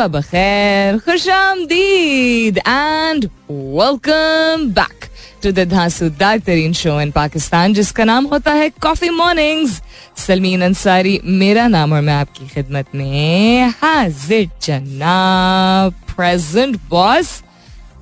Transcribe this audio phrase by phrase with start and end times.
[0.00, 5.04] सुबह बखैर खुश आमदीद and welcome back
[5.42, 9.80] to the धांसूदार तरीन शो इन पाकिस्तान जिसका नाम होता है कॉफ़ी मॉर्निंग्स
[10.18, 17.36] सलमीन अंसारी मेरा नाम और मैं आपकी खिदमत में हाजिर जनाब प्रेजेंट बॉस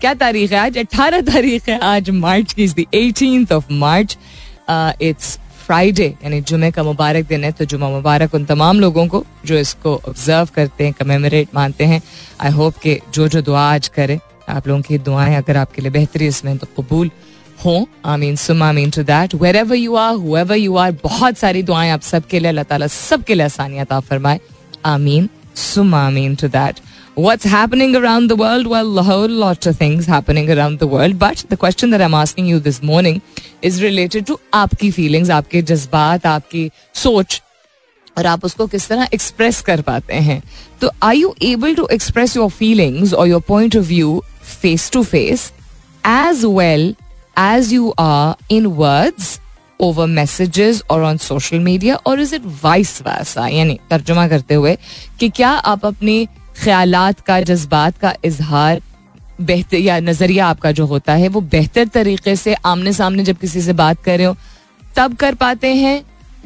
[0.00, 4.16] क्या तारीख है आज अठारह तारीख है आज मार्च की the eighteen of March
[5.02, 5.38] it's
[5.68, 9.56] Friday यानी जुमे का मुबारक दिन है तो जुमा मुबारक उन तमाम लोगों को जो
[9.56, 12.00] इसको ऑब्ज़र्व करते हैं कमेमोरेट मानते हैं।
[12.40, 14.18] आई होप कि जो जो दुआ आज करे,
[14.48, 17.10] आप लोगों की दुआएँ अगर आपके लिए बेहतरी इसमें तो कबूल
[17.64, 21.90] हो। आमीन सुम आमीन to that wherever you are wherever you are बहुत सारी दुआएँ
[21.90, 24.40] आप सबके लिए, अल्लाह ताला सबके लिए आसानियात फरमाए।
[24.86, 26.80] आमीन सुम आमीन to that
[27.18, 28.68] what's happening around the world?
[28.68, 31.18] Well, a whole lot of things happening around the world.
[31.18, 33.20] But the question that I'm asking you this morning
[33.60, 37.40] is related to आपकी feelings, आपके जज्बात, आपकी सोच
[38.16, 40.42] और आप उसको किस तरह एक्सप्रेस कर पाते हैं
[40.80, 44.22] तो are you able to express your feelings और your point of view
[44.62, 45.52] face to face
[46.06, 46.94] as well
[47.38, 49.38] as you are in words
[49.80, 54.76] over messages और ऑन सोशल मीडिया और इज़ इट वाइस वैसा यानी तर्जुमा करते हुए
[55.20, 56.26] कि क्या आप अपनी
[56.58, 58.80] ख्यालात का जज्बात का इजहार
[59.40, 63.60] बेहतर या नज़रिया आपका जो होता है वो बेहतर तरीके से आमने सामने जब किसी
[63.60, 64.36] से बात कर रहे हो
[64.96, 66.02] तब कर पाते हैं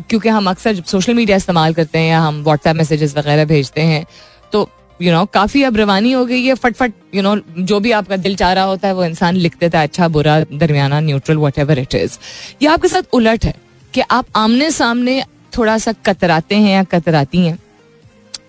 [0.08, 3.80] क्योंकि हम अक्सर जब सोशल मीडिया इस्तेमाल करते हैं या हम व्हाट्सएप मैसेजेस वगैरह भेजते
[3.80, 4.04] हैं
[4.52, 4.68] तो
[5.00, 7.92] यू you नो know, काफ़ी अब रवानी हो गई है फटफट यू नो जो भी
[7.92, 11.36] आपका दिल चाह रहा होता है वो इंसान लिख देता है अच्छा बुरा दरमियाना neutral
[11.36, 12.18] whatever it is
[12.62, 13.54] ये आपके साथ उलट है
[13.94, 15.22] कि आप आमने सामने
[15.58, 17.58] थोड़ा सा कतराते हैं या कतराती हैं।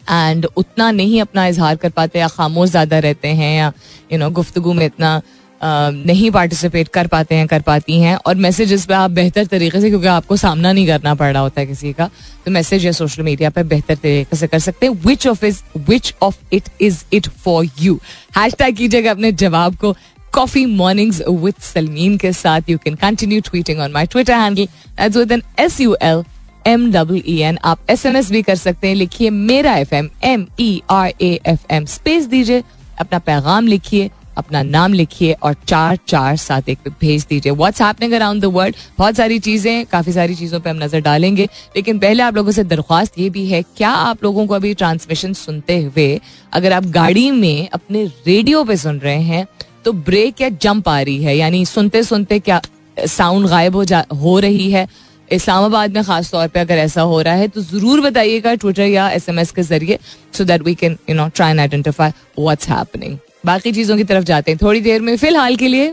[0.10, 3.72] एंड उतना नहीं अपना इजहार कर पाते या खामोश ज़्यादा रहते हैं या
[4.12, 5.22] यू नो गुफ्तु में इतना
[5.62, 9.90] नहीं पार्टिसिपेट कर पाते हैं, कर पाती हैं। और मैसेजेस पे आप बेहतर तरीके से,
[9.90, 12.10] क्योंकि आपको सामना नहीं करना पड़ रहा होता है किसी का
[12.46, 15.62] तो मैसेज या सोशल मीडिया पे बेहतर तरीके से कर सकते हैं। Which of is
[15.80, 18.00] which of it is it for you
[18.60, 19.96] hashtag कीजिएगा अपने जवाब को।
[20.34, 24.68] कॉफ़ी मॉर्निंग्स विद सलमीन के साथ you can continue tweeting on my Twitter handle
[25.00, 26.24] as with N S U L
[26.68, 29.96] M W E N आप S M S भी कर सकते हैं। लिखिए मेरा F
[29.96, 32.64] M M E R A F M space दीजिए,
[33.00, 38.14] अपना पैगाम लिखिए, अपना नाम लिखिए और चार चार सात एक भेज दीजिए। What's happening
[38.14, 42.24] around the world बहुत सारी चीज़ें, काफ़ी सारी चीज़ों पे हम नज़र डालेंगे। लेकिन पहले
[42.24, 46.20] आप लोगों से दरख्वास्त ये भी है, क्या आप लोगों को अभी ट्रांसमिशन सुनते हुए
[46.54, 49.46] अगर आप गाड़ी में अपने रेडियो पे सुन रहे हैं
[49.86, 51.38] तो ब्रेक या जंप आ रही है?
[51.38, 52.62] यानी सुनते सुनते क्या
[52.98, 54.88] साउंड गायब हो जा, हो रही है?
[55.34, 59.10] इस्लामाबाद में खास तौर पे अगर ऐसा हो रहा है तो ज़रूर बताइएगा ट्विटर या
[59.10, 60.00] एसएमएस एम एस के ज़रिए
[60.38, 64.24] so that we can you know try and identify what's happening बाकी चीज़ों की तरफ़
[64.24, 65.92] जाते हैं थोड़ी देर में। फ़िलहाल के लिए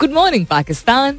[0.00, 1.18] गुड मॉर्निंग पाकिस्तान।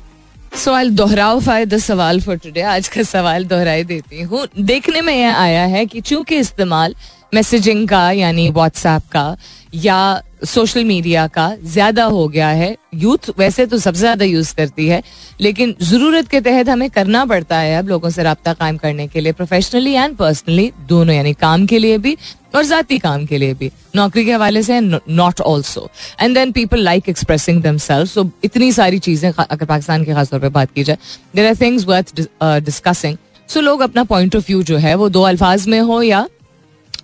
[0.55, 5.37] सवाल दोहराओ फायद, सवाल फॉर टुडे आज का सवाल दोहराई देती हूँ। देखने में यह
[5.37, 6.95] आया है कि चूँकि इस्तेमाल
[7.33, 9.35] मैसेजिंग का, यानी व्हाट्सएप का,
[9.75, 14.87] या सोशल मीडिया का ज़्यादा हो गया है। यूथ वैसे तो सबसे ज़्यादा यूज़ करती
[14.87, 15.01] है,
[15.41, 19.21] लेकिन ज़रूरत के तहत हमें करना पड़ता है अब लोगों से रबता कायम करने के
[19.21, 22.17] लिए प्रोफेशनली एंड पर्सनली दोनों, यानी काम के लिए भी
[22.55, 25.89] और जाती काम के लिए भी। नौकरी के हवाले से not also
[26.21, 30.49] and then people like expressing themselves so इतनी सारी चीज़ें अगर पाकिस्तान के खासतौर पर
[30.49, 30.97] बात की जाए
[31.35, 33.17] there are things worth discussing
[33.49, 36.27] so लोग अपना पॉइंट ऑफ़ व्यू जो है, वो दो अल्फाज में हो या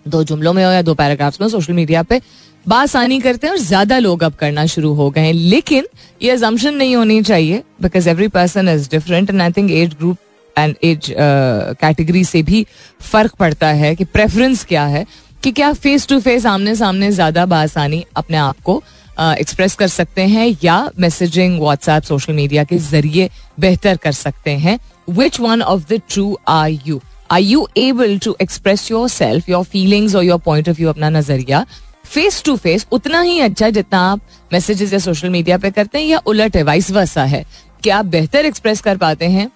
[0.07, 2.21] दो जुमलों में हो या दो पैराग्राफ्स में सोशल मीडिया पे
[2.65, 5.87] बासानी करते हैं और ज़्यादा लोग अब करना शुरू हो गए हैं। लेकिन
[6.21, 10.17] ये एजम्पन नहीं होनी चाहिए because every person is different and I think age group
[10.55, 12.65] and age category से भी
[13.01, 15.05] फ़र्क पड़ता है कि प्रेफरेंस क्या है
[15.43, 18.81] कि क्या फेस टू फेस आमने सामने ज़्यादा बासानी अपने आप को
[19.19, 23.29] एक्सप्रेस uh, कर सकते हैं या मैसेजिंग व्हाट्सएप सोशल मीडिया के ज़रिए
[23.59, 24.77] बेहतर कर सकते हैं।
[25.09, 26.99] Which one of the two are you
[27.31, 31.65] are you able to express yourself your feelings और योर पॉइंट ऑफ़ व्यू अपना नज़रिया
[32.05, 34.21] फेस टू फेस उतना ही अच्छा जितना आप
[34.53, 37.45] मैसेजेस या सोशल मीडिया पे करते हैं या उलट है वाइस वर्सा है?
[37.83, 39.49] कि आप बेहतर एक्सप्रेस कर पाते हैं?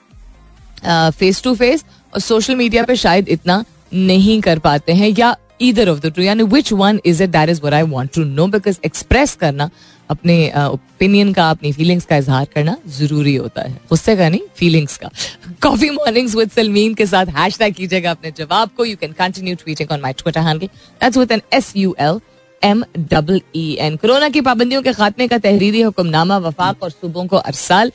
[1.11, 3.63] फेस टू फेस और सोशल मीडिया पे शायद इतना
[3.93, 7.49] नहीं कर पाते हैं या ईदर ऑफ़ द टू यानी which one is it that
[7.49, 9.69] is what I want to know because express करना
[10.11, 14.97] अपने ओपिनियन का, अपनी फीलिंग्स का इजहार करना ज़रूरी होता है। गुस्से का नहीं फीलिंग्स
[14.97, 15.09] का।
[15.63, 19.55] कॉफ़ी मॉर्निंग्स विद सलमीन के साथ हैश टैग कीजिएगा अपने जवाब को। You can continue
[19.55, 22.19] tweeting on my Twitter handle that's with N S U L
[22.61, 27.25] M double E N corona की पाबंदियों के खात्मे का तहरीरी हुक्मनामा, वफाक और सूबों
[27.27, 27.91] को अरसाल।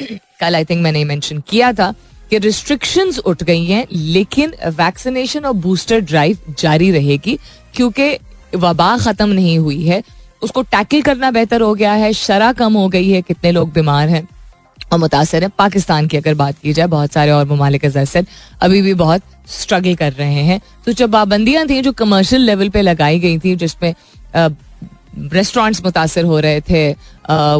[0.00, 1.94] कल आई थिंक मैंने मेंशन किया था
[2.30, 7.38] कि रिस्ट्रिक्शंस उठ गई हैं, लेकिन वैक्सीनेशन और बूस्टर ड्राइव जारी रहेगी,
[7.74, 8.16] क्योंकि
[8.56, 10.02] वबा खत्म नहीं हुई है।
[10.44, 14.08] उसको टैकल करना बेहतर हो गया है, शरा कम हो गई है, कितने लोग बीमार
[14.08, 14.28] हैं।
[14.92, 18.94] और मुतासर है, पाकिस्तान की अगर बात की जाए, बहुत सारे और ममालिक अभी भी
[18.94, 23.38] बहुत स्ट्रगल कर रहे हैं। तो जो पाबंदियाँ थी, जो कमर्शियल लेवल पे लगाई गई
[23.38, 23.94] थी, जिसमें
[25.32, 26.90] रेस्टोरेंट्स मुतासर हो रहे थे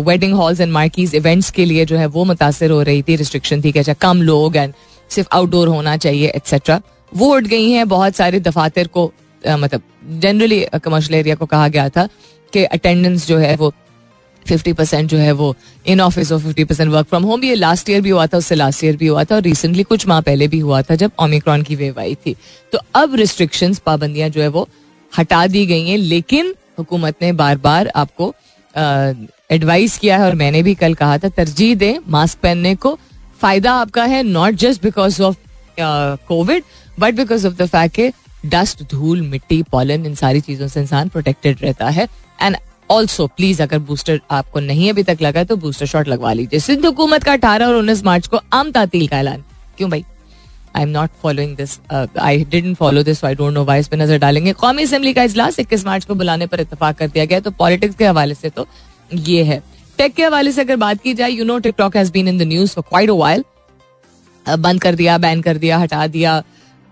[0.02, 3.62] wedding halls and marquees events के लिए जो है, वो मुतासर हो रही थी रिस्ट्रिक्शन
[3.64, 4.72] थी कि अच्छा कम लोग एंड
[5.10, 6.80] सिर्फ़ आउटडोर होना चाहिए एट्सेट्रा
[7.12, 9.82] वो उठ गई हैं, बहुत सारे दफातर को मतलब
[10.20, 12.08] जनरली कमर्शियल एरिया को कहा गया था।
[12.54, 13.72] कि अटेंडेंस जो है वो
[14.46, 15.54] फिफ्टी परसेंट जो है वो
[15.86, 18.54] इन ऑफ़िस और fifty percent work from home ये लास्ट ईयर भी हुआ था, उससे
[18.54, 21.62] लास्ट ईयर भी हुआ था और रिसेंटली कुछ माह पहले भी हुआ था जब ओमिक्रॉन
[21.62, 22.34] की वेव आई थी।
[22.72, 24.68] तो अब रिस्ट्रिक्शंस पाबंदियाँ जो है वो
[25.12, 28.34] हटा दी गई हैं, लेकिन हुकूमत ने बार बार आपको
[29.50, 32.98] एडवाइस किया है और मैंने भी कल कहा था, तरजीह दें मास्क पहनने को
[33.40, 35.36] फ़ायदा आपका है not just because of
[35.78, 36.62] COVID
[37.00, 38.12] but because of the fact
[38.44, 42.08] dust धूल, मिट्टी पॉलन इन सारी चीज़ों से इंसान प्रोटेक्टेड रहता है।
[42.38, 42.56] एंड
[42.90, 46.84] ऑल्सो प्लीज़ अगर बूस्टर आपको नहीं अभी तक लगा तो बूस्टर शॉट लगवा लीजिए। सिंध
[46.86, 49.44] हुकूमत का अठारह और उन्नीस मार्च को आम तातील का ऐलान।
[49.78, 50.04] क्यों भाई?
[50.76, 54.18] I am not following this I didn't follow this I don't know vice पे नज़र
[54.18, 57.50] डालेंगे। कौमी असम्बली का इजलास इक्कीस मार्च को बुलाने पर इतफाक कर दिया गया तो
[57.52, 58.66] पॉलिटिक्स के हवाले से तो
[59.10, 59.62] ये है।
[59.98, 62.42] टेक के हवाले से अगर बात की जाए you know TikTok has been in the
[62.44, 63.44] news for quite a while
[64.46, 66.42] बंद कर दिया बैन कर दिया, हटा दिया।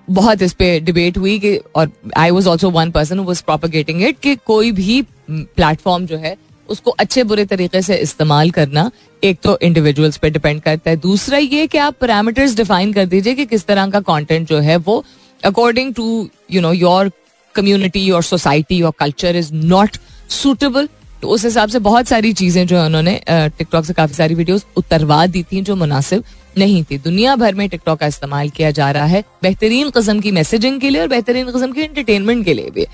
[0.08, 4.18] बहुत इस पे डिबेट हुई कि, और I was also one person was propagating it
[4.20, 5.00] कि कोई भी
[5.30, 6.36] प्लेटफॉर्म जो है,
[6.68, 8.90] उसको अच्छे बुरे तरीके से इस्तेमाल करना,
[9.22, 13.34] एक तो इंडिविजुअल्स पे डिपेंड करता है। दूसरा ये कि आप पैरामीटर्स डिफाइन कर दीजिए
[13.34, 15.04] कि किस तरह का कंटेंट जो है वो
[15.42, 17.10] according to you know your
[17.54, 19.96] community your society your culture is not
[20.32, 20.88] suitable
[21.22, 24.64] तो उस हिसाब से बहुत सारी चीज़ें जो है उन्होंने टिकटॉक से काफ़ी सारी वीडियोस
[24.76, 26.24] उतरवा दी थी जो मुनासिब।
[26.58, 30.30] नहीं थी। दुनिया भर में टिकटॉक का इस्तेमाल किया जा रहा है बेहतरीन कस्म की
[30.32, 32.86] मैसेजिंग के लिए और बेहतरीन कस्म की एंटरटेनमेंट के लिए भी।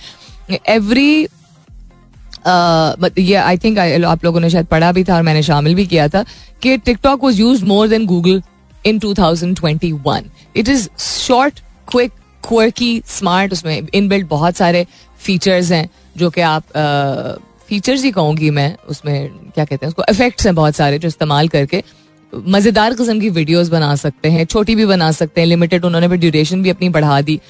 [0.68, 1.26] एवरी
[3.20, 6.08] ये आई थिंक आप लोगों ने शायद पढ़ा भी था और मैंने शामिल भी किया
[6.08, 6.24] था
[6.62, 8.42] कि TikTok was use more than Google
[8.84, 10.22] in 2021
[10.56, 12.12] it is short quick
[12.42, 14.86] quirky smart उसमें इनबिल्ट बहुत सारे
[15.20, 16.64] फीचर्स हैं, जो कि आप
[17.68, 21.48] फीचर्स ही कहूँगी मैं, उसमें क्या कहते हैं, उसको इफेक्ट्स हैं बहुत सारे जो इस्तेमाल
[21.48, 21.82] करके।
[22.32, 26.16] मज़ेदार किस्म की वीडियोस बना सकते हैं छोटी भी बना सकते हैं लिमिटेड उन्होंने भी
[26.16, 27.40] ड्यूरेशन भी अपनी बढ़ा दी।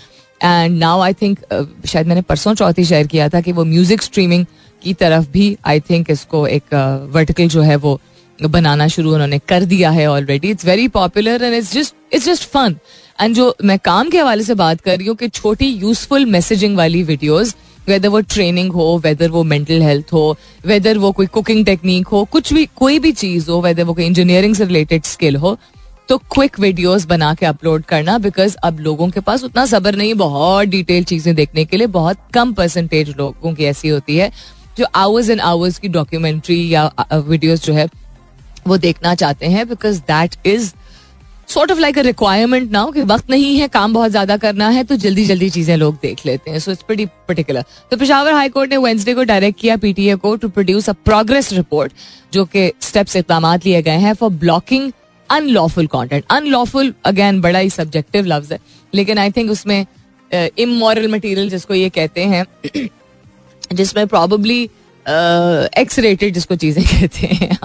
[0.41, 1.39] एंड नाउ आई थिंक
[1.87, 4.45] शायद मैंने परसों चौथी शेयर किया था कि वो म्यूज़िक स्ट्रीमिंग
[4.83, 6.75] की तरफ़ भी आई थिंक इसको एक
[7.13, 8.01] वर्टिकल uh, जो है वो
[8.39, 12.45] बनाना शुरू उन्होंने कर दिया है already it's very popular and it's just it's just
[12.51, 12.77] fun
[13.19, 16.77] and जो मैं काम के हवाले से बात कर रही हूँ कि छोटी यूजफुल मैसेजिंग
[16.77, 17.55] वाली वीडियोज़
[17.89, 20.37] वेदर वो ट्रेनिंग हो वेदर वो मेंटल हेल्थ हो
[20.67, 24.05] वेदर वो कोई कुकिंग टेक्निक हो, कुछ भी, कोई भी चीज़ हो वेदर वो कोई
[24.07, 25.57] इंजीनियरिंग से रिलेटेड स्किल हो
[26.09, 30.15] तो क्विक वीडियोस बना के अपलोड करना बिकॉज़ अब लोगों के पास उतना सबर नहीं,
[30.17, 34.31] बहुत डिटेल चीज़ें देखने के लिए बहुत कम परसेंटेज लोगों की ऐसी होती है,
[34.79, 37.89] जो आवर्स एंड आवर्स की डॉक्यूमेंट्री या वीडियोस जो है,
[38.67, 40.73] वो देखना चाहते हैं because that is
[41.49, 44.83] sort of like a requirement now कि वक्त नहीं है, काम बहुत ज़्यादा करना है
[44.85, 48.49] तो जल्दी जल्दी चीज़ें लोग देख लेते हैं। सो इट्स प्रीटी पर्टिकुलर तो पिशावर हाई
[48.49, 51.93] कोर्ट ने वेंसडे को डायरेक्ट किया पीटीए को to produce a progress report
[52.33, 54.91] जो कि स्टेप्स इकदाम लिए गए हैं for blocking
[55.31, 58.59] unlawful content unlawful again बड़ा ही सब्जेक्टिव लफ्ज है।
[58.93, 59.85] लेकिन आई थिंक उसमें
[60.31, 62.45] इमोरल मटीरियल जिसको ये कहते हैं,
[63.73, 64.63] जिसमें प्रॉबली
[65.77, 67.59] एक्स रेटेड जिसको चीज़ें कहते हैं,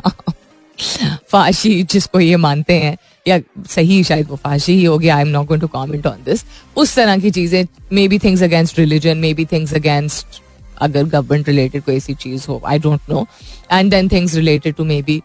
[1.32, 3.39] फाशी जिसको ये मानते हैं। या
[3.70, 6.46] सही शायद वो फाशी ही होगी I am not going to comment on this
[6.77, 7.65] उस तरह की चीज़ें
[8.08, 10.42] maybe things against religion maybe things against
[10.77, 13.27] अगर गवर्नमेंट रिलेटेड कोई ऐसी चीज़ हो I don't know
[13.72, 15.22] and then things related to maybe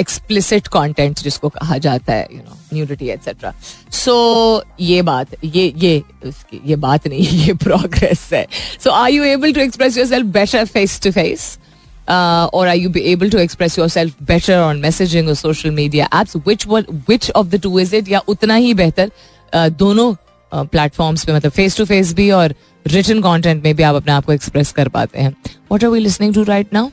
[0.00, 3.52] explicit content जिसको कहा जाता है you know nudity etcetera
[3.92, 8.46] so ये बात, ये ये उसकी ये बात नहीं, ये प्रोग्रेस है.
[8.84, 11.58] So are you able to express yourself better face to face
[12.08, 16.36] और are you be able to express yourself better on messaging और social media apps
[16.46, 16.66] which
[17.08, 19.10] which of the two is it या उतना ही बेहतर
[19.52, 20.14] uh, दोनों
[20.52, 22.54] platforms uh, पे मतलब face to face भी और
[22.86, 25.34] रिटर्न कॉन्टेंट में भी आप अपने आप को एक्सप्रेस कर पाते हैं
[25.72, 26.90] what are we listening to right now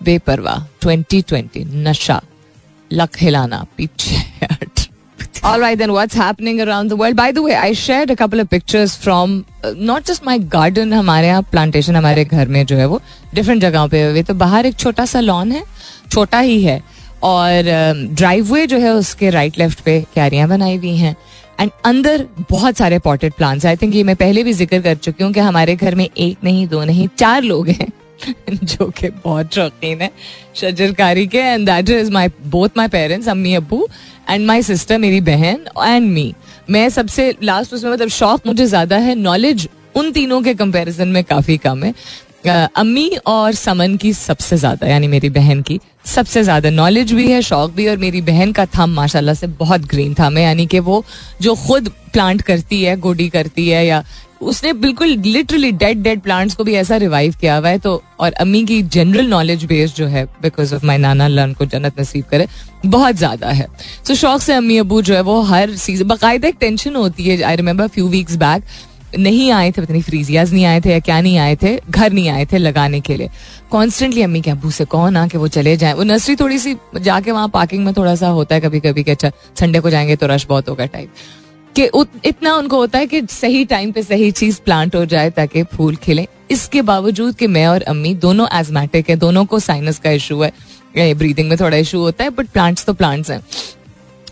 [0.00, 2.20] बेपरवाह 2020 नशा
[2.90, 4.89] लक हिलाना पीछे
[5.42, 7.16] All right, then what's happening around the world?
[7.16, 10.92] By the way, I shared a couple of pictures from uh, not just my garden,
[10.94, 13.00] हमारे यहाँ plantation हमारे घर में जो है वो
[13.34, 15.64] डिफरेंट जगहों पे हुए तो बाहर एक छोटा सा लॉन है
[16.10, 16.82] छोटा ही है।
[17.22, 17.62] और
[18.14, 21.16] ड्राइववे uh, जो है उसके राइट लेफ़्ट पे क्यारियाँ बनाई हुई हैं।
[21.60, 25.24] एंड अंदर बहुत सारे पॉटेड प्लांट्स आई थिंक ये मैं पहले भी ज़िक्र कर चुकी
[25.24, 27.90] हूँ कि हमारे घर में एक नहीं दो नहीं चार लोग हैं।
[28.54, 30.10] जो कि बहुत शौकीन है।
[30.54, 33.86] शजरकारी के and that is my both my parents अम्मी अबू
[34.30, 36.32] एंड माई सिस्टर मेरी बहन एंड मी
[36.70, 41.22] मैं सबसे लास्ट उसमें मतलब शौक मुझे ज़्यादा है नॉलेज उन तीनों के कंपैरिजन में
[41.24, 41.94] काफ़ी कम है।
[42.46, 47.40] अम्मी और समन की सबसे ज़्यादा, यानी मेरी बहन की सबसे ज़्यादा नॉलेज भी है,
[47.42, 50.78] शौक भी और मेरी बहन का थम माशाल्लाह से बहुत ग्रीन था। मैं, यानी कि
[50.80, 51.04] वो
[51.42, 54.02] जो खुद प्लांट करती है, गोडी करती है, या
[54.40, 58.32] उसने बिल्कुल लिटरली डेड डेड प्लांट्स को भी ऐसा रिवाइव किया हुआ है तो और
[58.32, 62.24] अम्मी की जनरल नॉलेज बेस जो है बिकॉज़ ऑफ़ माई नाना लन को जन्नत नसीब
[62.24, 62.46] करे
[62.86, 63.66] बहुत ज़्यादा है।
[64.06, 67.24] सो so, शौक से अम्मी अबू जो है वो हर सीज़न बाकायदा एक टेंशन होती
[67.24, 68.62] है I remember few weeks back
[69.18, 72.28] नहीं आए थे पता फ्रीजियाज नहीं आए थे या क्या नहीं आए थे घर नहीं
[72.28, 73.28] आए थे लगाने के लिए।
[73.70, 75.92] कॉन्स्टेंटली अम्मी के अबू से कौन आ कि वो चले जाए?
[75.92, 79.10] वो नर्सरी थोड़ी सी जाके वहाँ पार्किंग में थोड़ा सा होता है कभी कभी कि
[79.10, 79.30] अच्छा
[79.60, 81.12] संडे को जाएँगे तो रश बहुत होगा टाइप
[81.76, 81.88] कि
[82.24, 85.96] इतना उनको होता है कि सही टाइम पे सही चीज़ प्लांट हो जाए ताकि फूल
[85.96, 90.40] खिले। इसके बावजूद कि मैं और अम्मी दोनों एजमेटिक है, दोनों को साइनस का इशू
[90.42, 90.52] है।
[91.14, 93.40] ब्रीदिंग में थोड़ा इशू होता है बट प्लांट्स तो प्लांट्स हैं।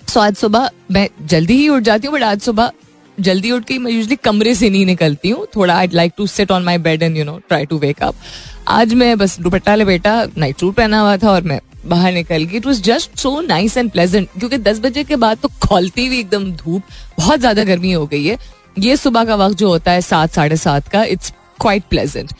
[0.08, 2.70] सो आज सुबह मैं जल्दी ही उठ जाती हूँ बट आज सुबह
[3.18, 6.50] जल्दी उठ के मैं यूजली कमरे से नहीं निकलती हूँ। थोड़ा I like to sit
[6.52, 8.14] on my bed and you know try to wake up
[8.68, 12.42] आज मैं बस दुपट्टा ले बेटा नाइट सूट पहना हुआ था और मैं बाहर निकल
[12.42, 16.06] गई। It was just so nice and pleasant क्योंकि दस बजे के बाद तो खोलती
[16.06, 16.82] हुई एकदम धूप,
[17.18, 18.38] बहुत ज़्यादा गर्मी हो गई है।
[18.78, 22.32] ये सुबह का वक्त जो होता है सात, साढ़े सात का it's quite pleasant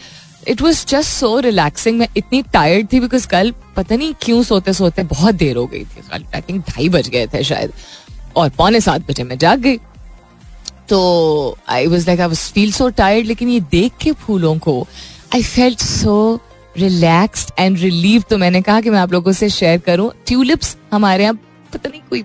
[0.48, 4.72] it was just so relaxing मैं इतनी टायर्ड थी बिकॉज़ कल पता नहीं क्यों सोते
[4.72, 7.72] सोते बहुत देर हो गई थी। आई थिंक ढाई बज गए थे शायद,
[8.36, 9.78] और पौने सात बजे मैं जाग गई।
[10.88, 10.98] तो
[11.68, 14.80] I was like I was feel so tired लेकिन ये देख के फूलों को
[15.34, 16.40] I felt so
[16.78, 21.22] relaxed and relieve तो मैंने कहा कि मैं आप लोगों से शेयर करूँ। ट्यूलिप्स हमारे
[21.22, 21.38] यहाँ
[21.72, 22.24] पता नहीं कोई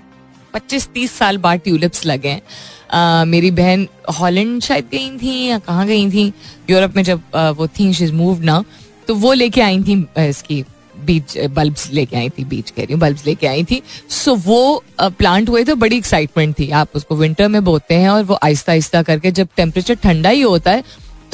[0.54, 3.88] पच्चीस तीस साल बाद ट्यूलिप्स लगे हैं। uh, मेरी बहन
[4.20, 6.32] हॉलैंड शायद गई थी या कहाँ गई थी?
[6.70, 8.64] यूरोप में जब आ, वो थी शी मूव ना
[9.08, 10.64] तो वो लेके आई थी इसकी
[11.06, 14.84] बीच बल्ब्स लेके आई थी बीच कह रही हूँ बल्ब्स लेके आई थी। सो वो
[15.02, 18.72] प्लांट हुए तो बड़ी एक्साइटमेंट थी। आप उसको विंटर में बोते हैं और वो आहिस्ता
[18.72, 20.84] आहिस्ता करके जब टेम्परेचर ठंडा ही होता है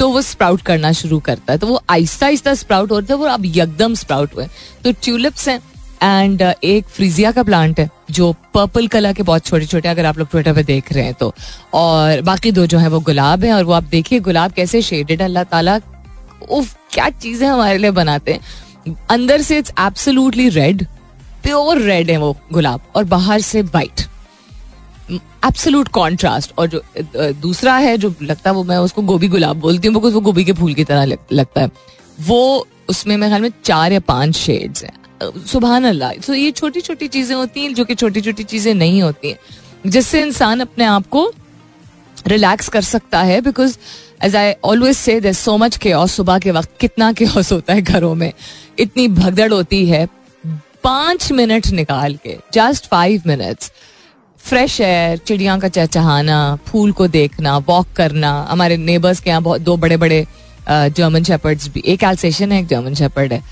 [0.00, 3.26] तो वो स्प्राउट करना शुरू करता है। तो वो आहिस्ता आहिस्ता स्प्राउट होता है वो
[3.28, 4.46] अब यकदम स्प्राउट हुए।
[4.84, 5.60] तो ट्यूलिप्स हैं
[6.02, 10.06] एंड uh, एक फ्रीजिया का प्लांट है जो पर्पल कलर के बहुत छोटे छोटे अगर
[10.06, 11.32] आप लोग ट्विटर पे देख रहे हैं तो।
[11.74, 15.22] और बाकी दो जो है वो गुलाब है और वो आप देखिए गुलाब कैसे शेडेड
[15.22, 15.78] अल्लाह ताला।
[16.50, 20.86] उफ क्या चीज़ें हमारे लिए बनाते हैं। अंदर से it's absolutely red
[21.42, 24.06] pure red है वो गुलाब और बाहर से वाइट
[25.10, 26.82] एब्सोलूट कॉन्ट्रास्ट और जो
[27.42, 30.44] दूसरा है जो लगता है वो मैं उसको गोभी गुलाब बोलती हूँ बिकॉज़ वो गोभी
[30.44, 31.70] के फूल की तरह लगता है।
[32.20, 36.80] वो उसमें मेरे ख्याल में चार या पाँच शेड्स हैं। सुबह अल्लाह तो ये छोटी
[36.80, 39.38] छोटी चीज़ें होती हैं जो कि छोटी छोटी चीज़ें नहीं होती हैं,
[39.86, 41.32] जिससे इंसान अपने आप को
[42.26, 43.76] रिलैक्स कर सकता है because
[44.24, 47.82] as I always say there so much के सुबह के वक्त कितना के होता है
[47.82, 48.32] घरों में।
[48.78, 50.08] इतनी भगदड़ होती है।
[50.84, 53.72] पाँच मिनट निकाल के just five minutes
[54.44, 59.60] fresh air चिड़िया का चहचहाना, फूल को देखना वॉक करना। हमारे नेबर्स के यहाँ बहुत
[59.60, 60.26] दो बड़े बड़े
[60.68, 63.42] जर्मन शेपर्ड्स भी, एक एल्सेशन है, एक जर्मन शेपर्ड है।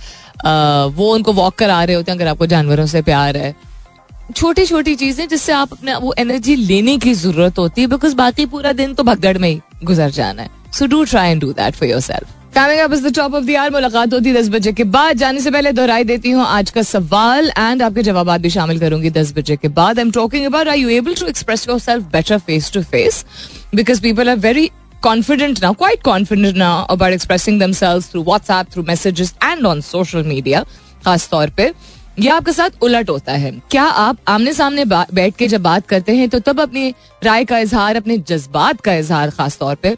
[0.90, 3.54] वो उनको वॉक करा रहे होते हैं अगर आपको जानवरों से प्यार है।
[4.36, 8.46] छोटी छोटी चीज़ें जिससे आप अपने वो एनर्जी लेने की ज़रूरत होती है बिकॉज़ बाकी
[8.46, 11.74] पूरा दिन तो भगदड़ में ही गुजर जाना है। So do try and do that
[11.74, 13.70] for yourself Coming up is the top of the hour.
[13.70, 17.50] मुलाकात होती दस बजे के बाद। जाने से पहले दोहराई देती हूँ आज का सवाल
[17.58, 20.76] एंड आपके जवाब भी शामिल करूँगी दस बजे के बाद। I am talking about are
[20.76, 23.24] you able to express yourself better face to face
[23.74, 24.70] because people are very
[25.02, 30.24] confident now, quite confident now about expressing themselves through WhatsApp, through messages and on social
[30.30, 30.64] media.
[31.04, 31.72] खास तौर पे।
[32.18, 36.16] यह आपके साथ उलट होता है। क्या आप आमने सामने बैठ के जब बात करते
[36.16, 39.96] हैं तो तब अपनी राय का इजहार अपने जज्बात का इजहार खास तौर पे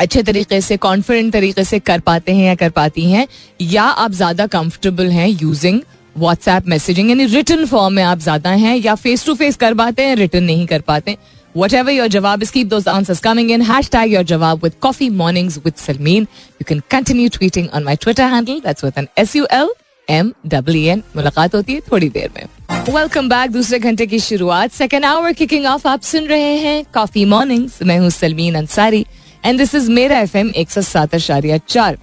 [0.00, 3.26] अच्छे तरीके से कॉन्फिडेंट तरीके से कर पाते हैं या कर पाती हैं
[3.62, 5.80] या आप ज़्यादा कंफर्टेबल हैं यूजिंग
[6.16, 10.02] व्हाट्सएप मैसेजिंग यानी रिटर्न फॉर्म में आप ज़्यादा हैं या फेस टू फेस कर पाते
[10.02, 11.16] हैं रिटर्न नहीं कर पाते
[11.54, 13.60] Whatever your jawab is, keep those answers coming in.
[13.60, 16.28] Hashtag your jawab with coffee mornings with Salmeen.
[16.60, 18.60] You can continue tweeting on my Twitter handle.
[18.60, 19.72] That's with an S U L
[20.08, 21.02] M W N.
[21.16, 22.44] मुलाकात होती है थोड़ी देर में
[22.90, 27.24] welcome back दूसरे घंटे की शुरुआत second hour kicking of आप सुन रहे हैं कॉफ़ी
[27.24, 29.04] मॉर्निंग्स मैं हूँ Salmeen Ansari
[29.44, 31.98] and this is Mera F M एक सौ सात अशारिया चार।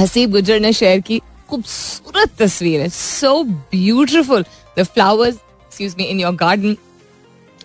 [0.00, 1.20] हसीब गुजर ने शेयर की
[1.50, 4.44] खूबसूरत तस्वीर है। So beautiful
[4.78, 6.76] the flowers excuse me in your garden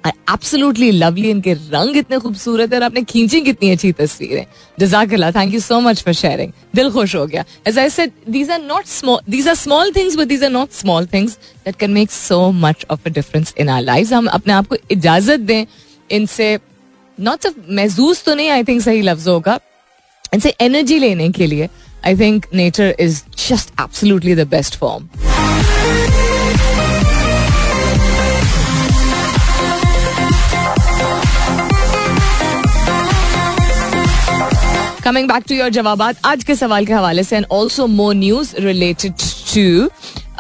[0.06, 4.46] absolutely lovely इनके रंग इतने खूबसूरत है और आपने खींची कितनी अच्छी तस्वीर है।
[4.80, 8.50] जजाकल्ला thank you so much for sharing दिल खुश हो गया। As I said these
[8.52, 11.92] are not small these are small things but these are not small things that can
[11.92, 15.66] make so much of a difference in our life हम अपने आप को इजाज़त दें।
[16.10, 16.58] इनसे
[17.22, 19.60] नॉट सिर्फ़ महसूस तो नहीं आई थिंक सही लफ्ज होगा
[20.34, 21.70] इनसे एनर्जी लेने के लिए
[22.06, 25.10] I think nature is just absolutely the best form
[35.04, 38.56] coming back to your जवाब आज के सवाल के हवाले से and also more news
[38.66, 39.14] related
[39.54, 39.90] to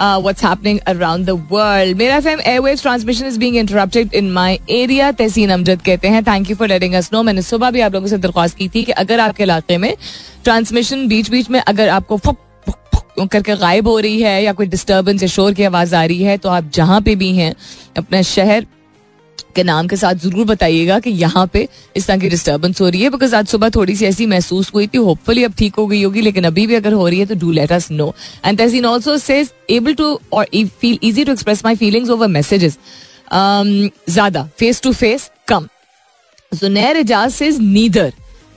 [0.02, 5.12] what's happening around the world Mera FM airways transmission is being interrupted in my area
[5.12, 8.08] Tehseen Amjad कहते हैं thank you for letting us know मैंने सुबह भी आप लोगों
[8.08, 9.96] से दरख्वास्त की थी कि अगर आपके इलाके में
[10.44, 12.38] ट्रांसमिशन बीच बीच में अगर आपको फुक
[13.32, 16.38] करके गायब हो रही है या कोई डिस्टर्बेंस या शोर की आवाज़ आ रही है
[16.38, 17.54] तो आप जहाँ पे भी हैं,
[17.98, 18.66] अपना शहर
[19.56, 23.02] के नाम के साथ ज़रूर बताइएगा कि यहाँ पे इस तरह की डिस्टर्बेंस हो रही
[23.02, 26.02] है बिकॉज़ आज सुबह थोड़ी सी ऐसी महसूस हुई थी। होपफुली अब ठीक हो गई
[26.04, 28.14] होगी, लेकिन अभी भी अगर हो रही है तो do let us know
[28.46, 30.48] and Tehseen also says able to और
[30.82, 32.78] feel easy to express my feelings over messages
[33.34, 35.68] ज़्यादा फेस टू फेस कम
[36.52, 38.14] जुनैर एजाज से नीदर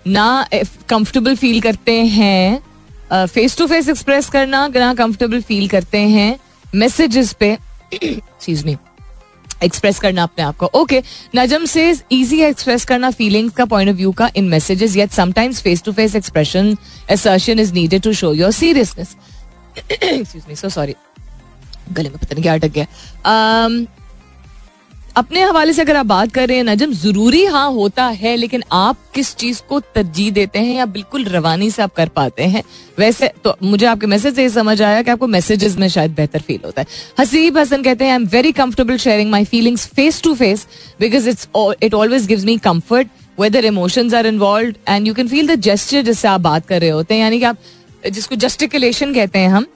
[0.07, 6.39] ना कंफर्टेबल फील करते हैं फेस टू फेस एक्सप्रेस करना, ना कंफर्टेबल फील करते हैं
[6.75, 7.51] मैसेजेस पे
[7.95, 8.77] एक्सक्यूज मी
[9.65, 11.03] एक्सप्रेस करना अपने आप को। ओके
[11.37, 15.11] नजम से इजी है एक्सप्रेस करना फीलिंग्स का पॉइंट ऑफ़ व्यू का in messages yet
[15.13, 16.77] sometimes face to face expression
[17.11, 19.17] assertion is needed to show your seriousness
[19.79, 20.95] excuse me so sorry
[21.93, 22.87] गले में पता नहीं क्या अटक गया।
[23.27, 23.87] Um,
[25.17, 28.63] अपने हवाले से अगर आप बात कर रहे हैं, नजम, ज़रूरी हाँ होता है, लेकिन
[28.73, 32.63] आप किस चीज़ को तरजीह देते हैं या बिल्कुल रवानी से आप कर पाते हैं?
[32.99, 36.41] वैसे तो मुझे आपके मैसेज से ये समझ आया कि आपको मैसेजेस में शायद बेहतर
[36.41, 36.87] फील होता है।
[37.21, 40.67] हसीब हसन कहते हैं I am very comfortable sharing my feelings face to face
[41.01, 41.49] because it's
[41.83, 46.03] it always gives me comfort whether emotions are involve and you can feel the gesture
[46.03, 47.59] जिससे आप बात कर रहे होते हैं, यानी कि आप
[48.11, 49.67] जिसको जस्टिकुलेशन कहते हैं हम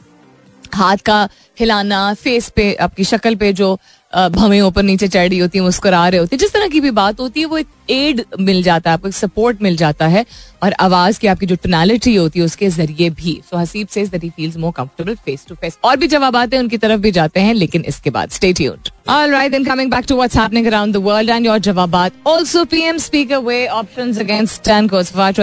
[0.75, 1.29] हाथ का
[1.61, 3.79] हिलाना फेस पे, आपकी शक्ल पे जो
[4.13, 6.91] भवें ऊपर नीचे चढ़ रही होती है, मुस्कुरा रहे होते हैं, जिस तरह की भी
[6.91, 10.25] बात होती है, वो एक एड मिल जाता है, आपको एक सपोर्ट मिल जाता है
[10.63, 14.57] और आवाज़ की आपकी जो टनालिटी होती है, उसके ज़रिए भी। सो हसीब से feels
[14.57, 17.55] more comfortable face to face और भी जवाब आते हैं, उनकी तरफ़ भी जाते हैं,
[17.55, 21.59] लेकिन इसके बाद stay all right then coming back to what's around world and your
[21.59, 25.41] जवाब also PM speak away options against turncoats what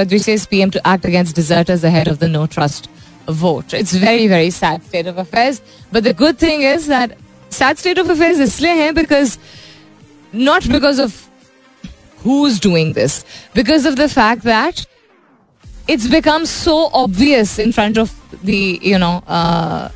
[0.50, 2.90] PM to act against deserters ahead of the no trust
[3.27, 3.75] vote.
[3.75, 5.61] It's very, very sad state of affairs.
[5.93, 7.17] But the good thing is that
[7.53, 9.39] sad state of affairs इसलिए हैं because
[10.35, 11.15] not because of
[12.27, 13.19] who is doing this
[13.55, 14.87] because of the fact that
[15.93, 18.11] it's become so obvious in front of
[18.49, 19.89] the you know uh,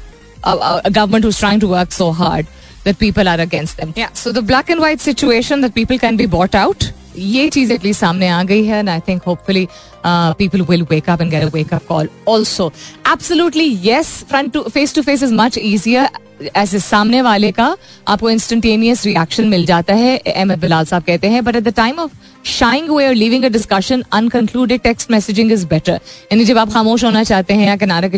[0.52, 0.54] a,
[0.88, 2.48] a, government who's trying to work so hard
[2.87, 3.92] that people are against them.
[4.00, 4.10] Yeah.
[4.22, 6.88] So the black and white situation that people can be bought out.
[7.19, 9.67] ये चीज़ at least सामने आ गई है and I think hopefully
[10.05, 12.71] people will wake up and get a wake up call also
[13.12, 16.08] absolutely yes front to face to face is much easier
[16.55, 17.75] ऐसे सामने वाले का,
[18.08, 21.99] आपको इंस्टेंटेनियस रिएक्शन मिल जाता है अहमद बिलाल साहब कहते हैं but at the time
[21.99, 22.12] of
[22.49, 25.99] shying way और leaving a discussion unconcluded text messaging is better
[26.32, 28.10] यानी जब आप खामोश होना चाहते हैं या किनारा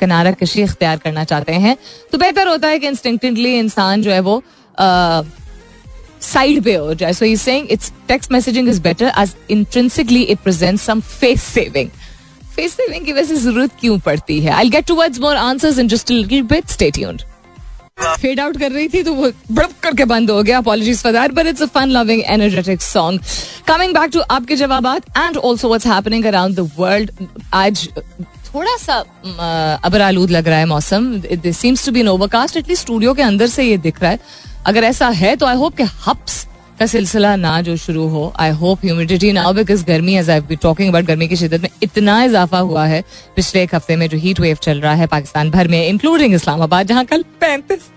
[0.00, 1.76] किनारा कशी इख्तियार करना चाहते हैं
[2.12, 4.42] तो बेहतर होता है कि इंस्टिंक्टिवली इंसान जो है वो
[6.32, 7.12] साइड पे हो जाए.
[7.12, 11.90] So he saying it's text messaging is better as intrinsically it present some face saving
[12.56, 14.52] face saving की वैसे ज़रूरत क्यों पड़ती है?
[14.52, 17.22] I get towards more answers in just little bit stay tuned
[18.20, 20.58] fade out कर रही थी तो वो बड़प करके बंद हो गया.
[20.58, 23.20] Apologies for that but it's a fun loving energetic song
[23.68, 27.10] coming back to आपके जवाब and also what's happening around the world
[27.54, 27.88] आज
[28.54, 28.98] थोड़ा सा
[29.84, 31.06] अबर आलूद लग रहा है मौसम.
[31.18, 34.20] This seems to be overcast at least studio के अंदर से ये दिख रहा है.
[34.66, 36.46] अगर ऐसा है तो आई होप कि हप्स
[36.78, 40.88] का सिलसिला ना जो शुरू हो। आई होप ह्यूमिडिटी ना बिकॉज़ गर्मी एज आई टॉकिंग
[40.88, 43.02] अबाउट गर्मी की शिदत में इतना इजाफा हुआ है।
[43.36, 46.86] पिछले एक हफ़्ते में जो हीट वेव चल रहा है पाकिस्तान भर में इंक्लूडिंग इस्लामाबाद,
[46.86, 47.90] जहाँ कल पैंतीस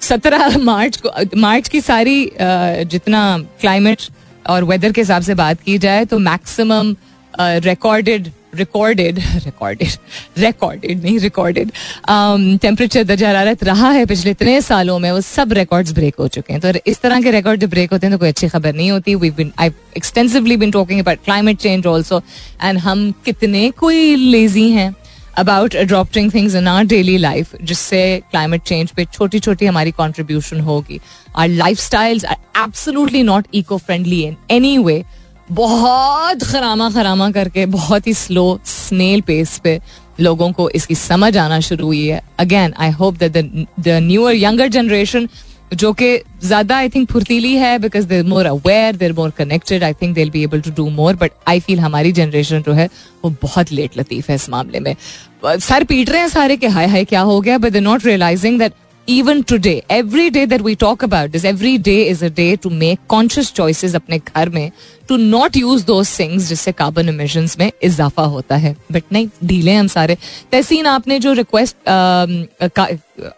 [0.00, 4.02] सत्रह मार्च को, मार्च की सारी जितना क्लाइमेट
[4.44, 6.94] और वेदर के हिसाब से बात की जाए तो maximum
[7.40, 9.88] recorded recorded recorded
[10.38, 11.70] recorded नहीं रिकॉर्डेड
[12.62, 16.52] टेम्परेचर दर्जा हरारत रहा है। पिछले इतने सालों में वो सब रिकॉर्ड्स ब्रेक हो चुके
[16.52, 18.90] हैं। तो इस तरह के रिकॉर्ड जब ब्रेक होते हैं तो कोई अच्छी खबर नहीं
[18.90, 22.22] होती। We been I extensively been talking about climate change also
[22.62, 24.94] and हम कितने कोई लेजी हैं
[25.38, 30.60] about adopting things in our daily life जिससे क्लाइमेट चेंज पे छोटी छोटी हमारी कॉन्ट्रीब्यूशन
[30.60, 31.00] होगी।
[31.36, 35.02] Our life styles are absolutely not eco friendly in any way
[35.48, 39.80] बहुत खरामा खरामा करके, बहुत ही स्लो स्नेल पेस पे
[40.20, 43.32] लोगों को इसकी समझ आना शुरू हुई है। Again I hope that
[43.80, 45.28] the newer younger generation
[45.74, 49.92] जो कि ज़्यादा आई थिंक फुर्तीली है because they're more aware they're more connected I
[49.92, 52.88] think they're be able to do more but I feel हमारी जनरेशन जो है,
[53.24, 54.94] वो बहुत लेट लतीफ है इस मामले में।
[55.44, 58.58] सर पीट रहे हैं सारे के हाय हाय क्या हो गया but they not realizing
[58.58, 58.72] that
[59.06, 59.82] even today.
[59.88, 63.50] Every day that we talk about this every day is a day to make conscious
[63.50, 64.70] choices अपने घर में
[65.08, 65.84] टू नॉट यूज़
[66.18, 68.74] थिंग्स जिससे कार्बन इमिशन में इजाफा होता है.
[68.92, 70.16] बट नहीं, ढीले हम सारे.
[70.52, 71.88] तहसीन, आपने जो रिक्वेस्ट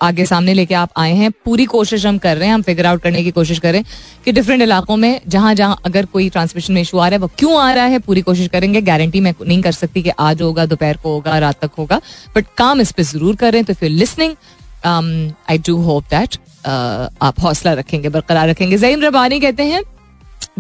[0.03, 3.03] आगे सामने लेके आप आए हैं, पूरी कोशिश हम कर रहे हैं, हम फिगर आउट
[3.03, 3.83] करने की कोशिश करें
[4.25, 7.31] कि डिफरेंट इलाकों में जहाँ जहाँ अगर कोई ट्रांसमिशन में इशू आ रहा है, वो
[7.39, 8.81] क्यों आ रहा है, पूरी कोशिश करेंगे.
[8.81, 12.01] गारंटी मैं नहीं कर सकती कि आज होगा, दोपहर को होगा, रात तक होगा.
[12.37, 14.35] बट काम इस पर ज़रूर करें तो फिर listening
[14.87, 19.83] I do hope that आप हौसला रखेंगे, बरकरार रखेंगे। जईम रबानी कहते हैं,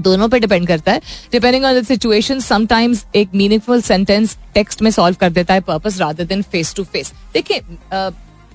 [0.00, 1.00] दोनों पे डिपेंड करता है।
[1.32, 5.98] Depending on the situation sometimes एक मीनिंगफुल सेंटेंस टेक्स्ट में सॉल्व कर देता है purpose
[6.00, 7.62] rather than face to face देखिए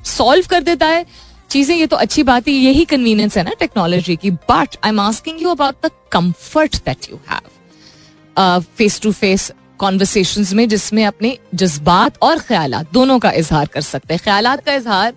[0.06, 1.06] सॉल्व कर देता है
[1.50, 5.00] चीज़ें, ये तो अच्छी बात है, यही कन्वीनियंस है ना टेक्नोलॉजी की। But I am
[5.00, 11.38] asking you about the comfort that you have face to face conversation में, जिसमें अपने
[11.56, 15.14] जज्बात और ख्याल दोनों का इजहार कर सकते हैं। ख्याल का इजहार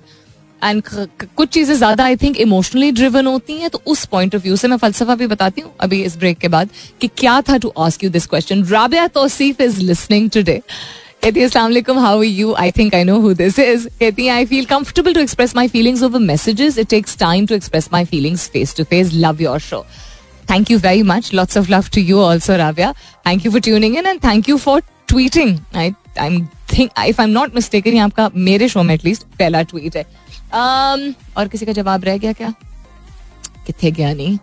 [0.64, 0.82] एंड
[1.36, 4.68] कुछ चीज़ें ज़्यादा आई थिंक इमोशनली ड्रिवन होती हैं तो उस पॉइंट ऑफ़ व्यू से
[4.68, 6.68] मैं फलसफा भी बताती हूँ, अभी इस ब्रेक के बाद,
[7.00, 10.60] कि क्या था to ask you this question Rabia Tauseef is listening today
[11.24, 15.14] कहती है how you I think I know who this is कहती I feel comfortable
[15.14, 18.84] to express my feelings over messages it takes time to express my feelings face to
[18.84, 19.84] face love your show
[20.50, 22.92] thank you very much lots of love to you also Rabia
[23.26, 26.38] thank you for tuning in and thank you for tweeting I I
[26.72, 30.04] think if I am not mistaken आपका मेरे show में at least पहला tweet है।
[30.54, 32.52] Um, और किसी का जवाब रह गया क्या?
[33.66, 34.38] कितने गया नहीं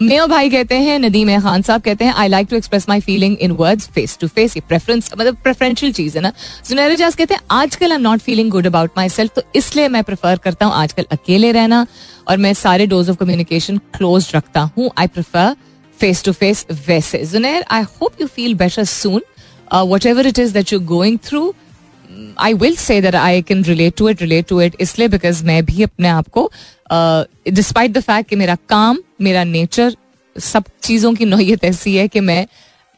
[0.00, 3.36] मेयो भाई कहते हैं नदीम खान साहब कहते हैं I like to express my feeling
[3.42, 6.32] in words face to face ये प्रेफरेंस मतलब प्रेफरेंशियल चीज़ है ना।
[6.64, 10.02] सुनहरे जास कहते हैं आजकल I am not feeling good about myself तो इसलिए मैं
[10.04, 11.86] प्रेफर करता हूँ आजकल अकेले रहना
[12.28, 15.56] और मैं सारे डोज ऑफ़ कम्युनिकेशन क्लोज रखता हूँ। I prefer
[15.98, 19.22] face to face वैसे। Zunair I hope you feel better soon
[20.06, 21.52] whatever it is that you going through
[22.38, 25.64] I will say that I can relate to it relate to it इसलिए because मैं
[25.64, 26.50] भी अपने आप को
[26.90, 29.96] despite the fact कि मेरा काम, मेरा नेचर
[30.36, 32.46] सब चीज़ों की नोयत ऐसी है कि मैं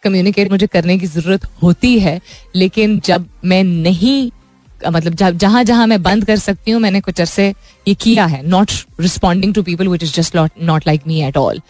[0.03, 2.21] कम्युनिकेट मुझे करने की ज़रूरत होती है,
[2.57, 4.31] लेकिन जब मैं नहीं
[4.89, 7.49] मतलब जहाँ जहाँ मैं बंद कर सकती हूँ, मैंने कुछ अरसे
[7.87, 11.61] ये किया है not responding to people which is just not like me at all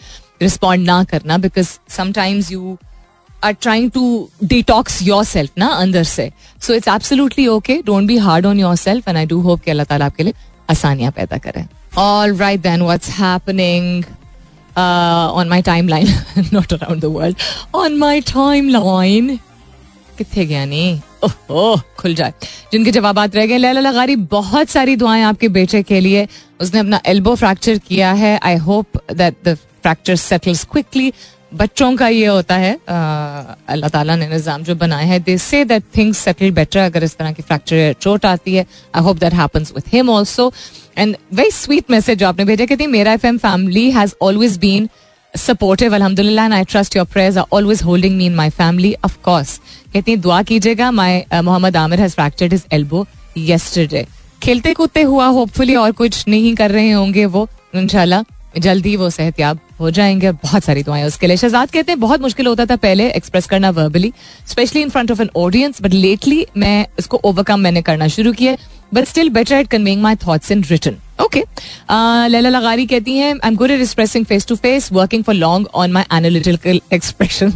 [0.41, 2.77] respond ना करना because sometimes you
[3.43, 8.45] are trying to detox yourself ना अंदर से so it's absolutely okay don't be hard
[8.45, 10.33] on yourself and I do hope कि अल्लाह ताला आपके लिए
[10.69, 11.67] आसानियाँ पैदा करें.
[11.97, 14.03] All right then what's happening
[14.77, 16.07] on my timeline
[16.53, 17.37] not around the world
[17.75, 18.21] on my
[18.69, 19.37] timeline
[20.17, 22.33] कितने गया नहीं ओह, खुल जाए.
[22.71, 26.27] जिनके जवाब रह गए, लैला लगारी, बहुत सारी दुआएँ आपके बेटे के लिए.
[26.61, 28.37] उसने अपना एल्बो फ्रैक्चर किया है.
[28.43, 31.11] I hope that the fracture settles quickly
[31.51, 32.73] बच्चों का ये होता है
[33.69, 37.17] अल्लाह ताला ने निज़ाम जो बनाया है दे say that things settle better अगर इस
[37.17, 40.51] तरह की फ्रैक्चर चोट आती है। I hope that happens with him also
[40.97, 44.89] and very sweet message जो आपने भेजा कहती मेरा F M family has always been
[45.33, 49.17] supportive अलहमदिल्ला and I trust your prayers are always holding me in my family of
[49.23, 49.59] course
[49.93, 53.05] कहती दुआ कीजिएगा my Mohammad Aamir has fractured his elbow
[53.37, 54.05] yesterday
[54.43, 58.23] खेलते कूदते हुआ होपफुली और कुछ नहीं कर रहे होंगे वो, इंशाल्लाह।
[58.59, 62.47] जल्दी वो सेहतियाब हो जाएँगे बहुत सारी दुआएँ उसके लिए। शहजाद कहते हैं, बहुत मुश्किल
[62.47, 64.11] होता था पहले एक्सप्रेस करना verbally
[64.47, 68.55] specially in front of an audience but lately मैं इसको ओवरकम मैंने करना शुरू किया
[68.93, 71.43] but still better at conveying my thoughts in written okay
[72.29, 75.67] Laila Lagari कहती हैं I am good at expressing face to face working for long
[75.73, 77.53] on my analytical expression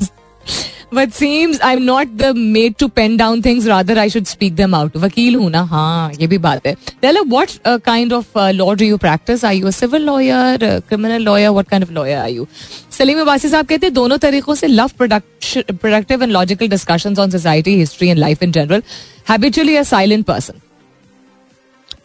[0.94, 4.56] but seems I am not the made to pen down things rather I should speak
[4.56, 7.50] them out वकील हूँ ना हाँ ये भी बात है what
[7.86, 11.92] kind of law do you practice I you civil lawyer criminal lawyer what kind of
[11.92, 12.48] lawyer I you
[12.92, 17.76] Salim Abbasi साहब कहते हैं दोनों तरीकों से love productive and logical discussion on society
[17.78, 18.84] history and life in general
[19.30, 20.62] habitually a silent person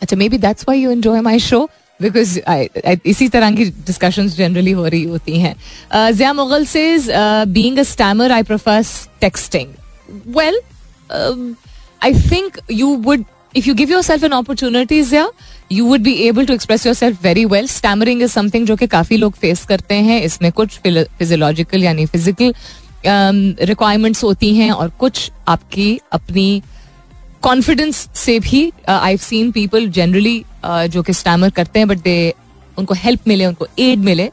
[0.03, 1.69] अच्छा maybe that's why you enjoy my show
[2.03, 2.39] because
[3.07, 5.55] इसी तरह की डिस्कशन जनरली हो रही होती हैं।
[6.13, 6.85] जिया मुगल से
[7.53, 8.85] being a stammer I prefer
[9.21, 9.69] texting
[10.37, 10.61] well
[12.05, 13.25] I think you would
[13.59, 15.31] if you give yourself an opportunity yeah,
[15.77, 17.69] you would be able to express yourself very well.
[17.71, 22.53] Stammering is something जो कि काफ़ी लोग face करते हैं। इसमें कुछ physiological यानी physical
[23.71, 26.63] requirements होती हैं और कुछ आपकी अपनी
[27.43, 32.35] कॉन्फिडेंस से भी आई सीन पीपल जनरली जो कि स्टैमर करते हैं बट दे
[32.79, 34.31] उनको हेल्प मिले उनको एड मिले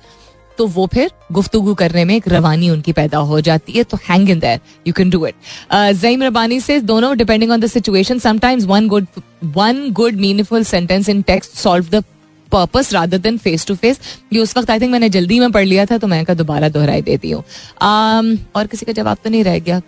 [0.58, 4.30] तो वो फिर गुफ्तगु करने में एक रवानी उनकी पैदा हो जाती है तो hang
[4.30, 5.36] in there you can do it
[5.74, 9.08] Zaim Rabbani से दोनों depending on the situation sometimes one good
[9.44, 12.04] one good meaningful sentence in text solve the
[12.52, 14.00] purpose rather than face to face
[14.34, 16.70] ये उस वक्त आई थिंक मैंने जल्दी में पढ़ लिया था तो मैं का दोबारा
[16.70, 17.44] दोहराई देती हूँ.
[17.44, 19.82] Um, और किसी का जवाब तो नहीं रह गया।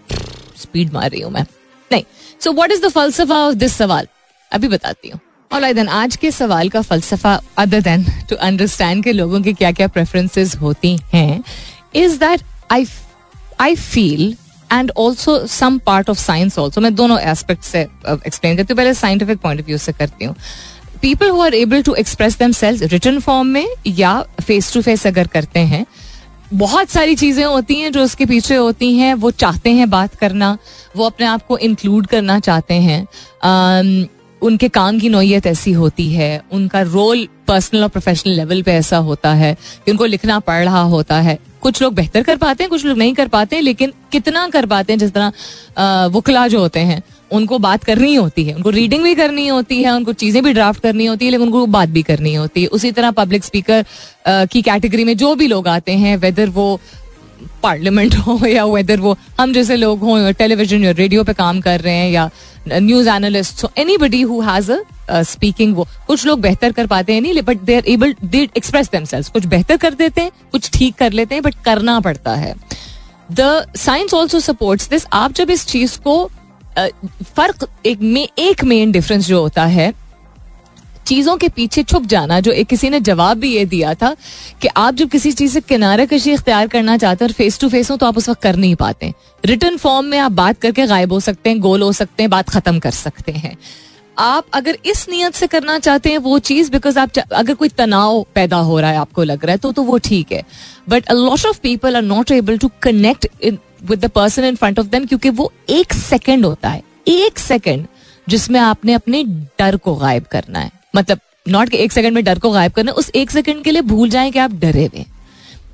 [0.58, 1.46] स्पीड मार रही हूँ मैं।
[1.92, 2.04] नहीं
[2.42, 4.08] सो वॉट इज़ द फलसफा ऑफ़ दिस सवाल
[4.52, 5.20] अभी बताती हूँ।
[5.52, 9.72] और देन आज के सवाल का फलसफा अदर देन टू अंडरस्टैंड के लोगों की क्या
[9.72, 11.44] क्या प्रेफरेंसेस होती हैं
[11.96, 12.86] is that I
[13.62, 14.36] I feel
[14.72, 18.94] and also some part of science also मैं दोनों एस्पेक्ट से एक्सप्लेन करती हूँ। पहले
[18.94, 20.36] साइंटिफिक पॉइंट ऑफ़ व्यू से करती हूँ।
[21.02, 25.28] People who are able to express themselves written form में या फेस टू फेस अगर
[25.28, 25.86] करते हैं
[26.54, 30.58] बहुत सारी चीज़ें होती हैं जो उसके पीछे होती हैं, वो चाहते हैं बात करना,
[30.98, 34.08] वो अपने आप को इंक्लूड करना चाहते हैं।
[34.42, 38.98] उनके काम की नोयत ऐसी होती है, उनका रोल पर्सनल और प्रोफेशनल लेवल पे ऐसा
[38.98, 39.54] होता है
[39.86, 42.98] कि उनको लिखना पड़ रहा होता है। कुछ लोग बेहतर कर पाते हैं, कुछ लोग
[42.98, 47.02] नहीं कर पाते हैं लेकिन कितना कर पाते हैं, जिस तरह वकला जो होते हैं।
[47.32, 50.82] उनको बात करनी होती है, उनको रीडिंग भी करनी होती है, उनको चीज़ें भी ड्राफ्ट
[50.84, 53.86] करनी होती है, लेकिन उनको बात भी करनी होती है। उसी तरह पब्लिक स्पीकर
[54.28, 56.80] की कैटेगरी में जो भी लोग आते हैं वेदर वो
[57.64, 61.82] पार्लियामेंट हो या वेदर वो हम जैसे लोग हों टेलीविज़न या रेडियो पे काम कर
[61.82, 62.30] रहे हैं या
[62.70, 63.66] news analyst
[63.98, 67.76] anybody who has a speaking वो कुछ लोग बेहतर कर पाते हैं, नहीं but they
[67.76, 71.44] are able they express themselves कुछ बेहतर कर देते हैं, कुछ ठीक कर लेते हैं
[71.44, 72.54] बट करना पड़ता है।
[73.32, 76.30] The science also supports this आप जब इस चीज़ को
[76.78, 79.94] फ़र्क एक में, एक मेन डिफरेंस जो होता है,
[81.08, 84.16] चीज़ों के पीछे छुप जाना, जो एक किसी ने जवाब भी ये दिया था
[84.62, 87.70] कि आप जब किसी चीज़ से किनारे कशी इख्तियार करना चाहते हैं और फेस टू
[87.70, 90.86] फेस हो तो आप उस वक्त कर नहीं पाते रिटर्न फॉर्म में आप बात करके
[90.88, 93.56] गायब हो सकते हैं, गोल हो सकते हैं, बात खत्म कर सकते हैं।
[94.18, 98.26] आप अगर इस नियत से करना चाहते हैं, वो चीज़ बिकॉज़ आप अगर कोई तनाव
[98.36, 100.44] पैदा हो रहा है, आपको लग रहा है तो तो वो ठीक है।
[100.90, 103.28] But a lot of people are not able to connect
[103.82, 107.86] with the person in front of them क्योंकि वो एक सेकेंड होता है, एक सेकेंड
[108.28, 109.24] जिसमें आपने अपने
[109.60, 113.12] डर को गायब करना है। मतलब नॉट एक सेकंड में डर को गायब करना, उस
[113.16, 115.06] एक सेकंड के लिए भूल जाए कि आप डरे हुए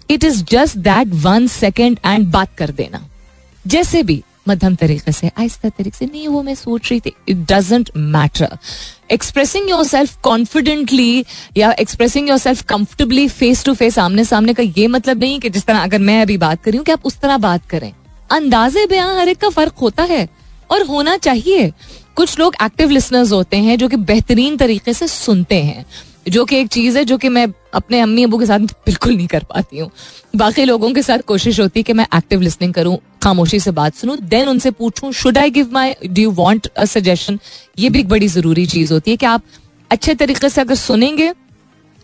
[0.09, 3.05] it is just that one second and बात कर देना।
[3.65, 7.37] जैसे भी मध्यम तरीके से, आहिस्ता तरीके से, नहीं, वो मैं सोच रही थी it
[7.51, 8.57] doesn't matter
[9.11, 11.25] expressing yourself confidently
[11.57, 15.65] या expressing yourself comfortably face to face आमने सामने का ये मतलब नहीं कि जिस
[15.65, 17.91] तरह अगर मैं अभी बात कर रही हूँ कि आप उस तरह बात करें।
[18.31, 20.27] अंदाजे बयां हर एक का फ़र्क होता है
[20.71, 21.71] और होना चाहिए।
[22.15, 25.85] कुछ लोग एक्टिव लिसनर्स होते हैं जो कि बेहतरीन तरीके से सुनते हैं।
[26.27, 29.27] जो कि एक चीज़ है जो कि मैं अपने अम्मी अबू के साथ बिल्कुल नहीं
[29.27, 29.89] कर पाती हूँ।
[30.35, 33.95] बाकी लोगों के साथ कोशिश होती है कि मैं एक्टिव लिसनिंग करूँ, खामोशी से बात
[33.95, 37.39] सुनूं देन उनसे पूछूँ should I give my do want a suggestion
[37.79, 39.43] ये भी एक बड़ी ज़रूरी चीज़ होती है कि आप
[39.91, 41.31] अच्छे तरीके से अगर सुनेंगे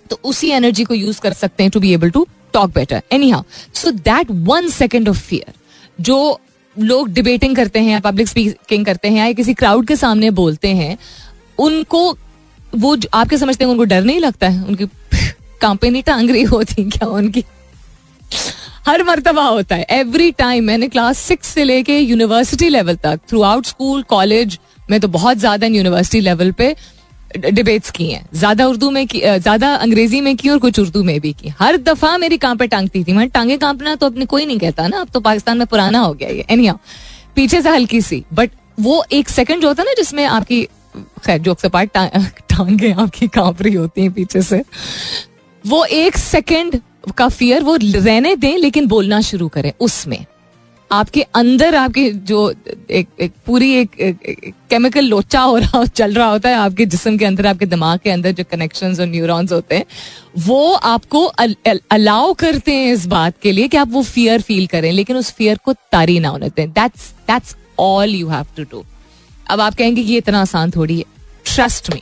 [0.06, 3.44] तो उसी एनर्जी को यूज़ कर सकते हैं to be able to talk better anyhow
[3.76, 5.54] so that one second of fear
[6.00, 6.40] जो
[6.76, 10.98] लोग डिबेटिंग करते हैं पब्लिक स्पीकिंग करते हैं या किसी क्राउड के सामने बोलते हैं,
[11.60, 12.12] उनको
[12.76, 14.64] वो आपके समझते हैं, उनको डर नहीं लगता है?
[14.64, 14.86] उनकी
[15.62, 17.44] कांपे नहीं टांग रही होती क्या उनकी?
[18.88, 23.42] हर मरतबा होता है। एवरी टाइम मैंने क्लास सिक्स से लेके यूनिवर्सिटी लेवल तक थ्रू
[23.42, 24.58] आउट स्कूल कॉलेज
[24.90, 26.76] में तो बहुत ज़्यादा यूनिवर्सिटी लेवल पे
[27.38, 31.20] डिबेट्स की हैं। ज़्यादा उर्दू में की ज़्यादा अंग्रेज़ी में की और कुछ उर्दू में
[31.22, 34.60] भी की। हर दफ़ा मेरी कांपे टांगती थी। मैं टांगे कांपना तो अपने कोई नहीं
[34.60, 36.78] कहता ना। अब तो पाकिस्तान में पुराना हो गया ये। एनिया
[37.36, 40.64] पीछे से हल्की सी। बट वो एक सेकंड जो होता ना, जिसमें आपकी,
[41.26, 41.98] खैर जोक से पार्ट
[42.62, 44.64] टांगे आपकी काँप रही होती हैं पीछे से।
[45.64, 46.80] वो एक सेकंड
[47.18, 50.26] का फियर वो रहने दें लेकिन बोलना शुरू करें उसमें।
[50.92, 52.40] आपके अंदर आपके जो
[52.92, 53.92] एक, एक पूरी एक,
[54.70, 58.10] केमिकल लोचा हो रहा चल रहा होता है आपके जिसम के अंदर आपके दिमाग के
[58.10, 59.86] अंदर जो कनेक्शंस और न्यूरॉन्स होते हैं
[60.40, 64.92] वो आपको अलाउ करते हैं इस बात के लिए कि आप वो फियर फील करें
[64.92, 68.84] लेकिन उस फियर को तारी ना होने दें। That's that's all you have to do
[69.50, 71.06] अब आप कहेंगे कि ये इतना आसान थोड़ी है।
[71.46, 72.02] Trust me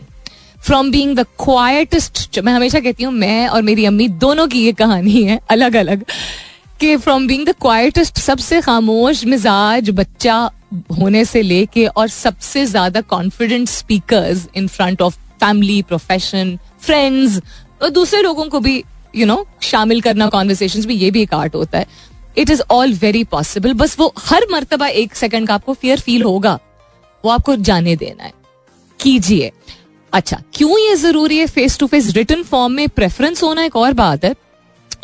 [0.61, 4.71] from being the quietest मैं हमेशा कहती हूँ मैं और मेरी अम्मी दोनों की ये
[4.73, 6.03] कहानी है अलग अलग
[6.79, 10.35] कि फ्रॉम बींग द क्वाइटेस्ट सबसे खामोश मिजाज बच्चा
[10.99, 17.41] होने से लेके और सबसे ज़्यादा confident speakers in front of family profession friends
[17.81, 18.83] और दूसरे लोगों को भी यू
[19.15, 21.85] you नो know, शामिल करना कॉन्वर्सेशन भी ये भी एक आर्ट होता है।
[22.37, 26.23] It is all very possible बस वो हर मरतबा एक सेकंड का आपको फियर फील
[26.23, 26.53] होगा
[27.23, 28.33] वो आपको जाने देना है।
[28.99, 29.51] कीजिए।
[30.13, 33.93] अच्छा क्यों ये ज़रूरी है face to face written form में प्रेफरेंस होना एक और
[33.93, 34.35] बात है?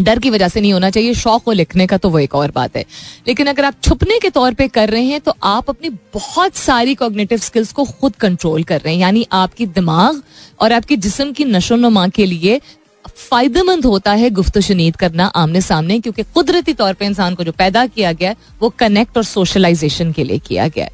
[0.02, 2.52] डर की वजह से नहीं होना चाहिए, शौक हो लिखने का तो वो एक और
[2.52, 2.84] बात है।
[3.28, 6.96] लेकिन अगर आप छुपने के तौर पे कर रहे हैं तो आप अपनी बहुत सारी
[6.96, 10.22] कॉग्निटिव स्किल्स को खुद कंट्रोल कर रहे हैं। यानी आपकी दिमाग
[10.62, 12.60] और आपके जिसम की नशो नुमा के लिए
[13.08, 17.52] फ़ायदेमंद होता है गुफ्त शनीद करना आमने सामने, क्योंकि कुदरती तौर पर इंसान को जो
[17.52, 20.92] पैदा किया गया वो कनेक्ट और सोशलाइजेशन के लिए किया गया है।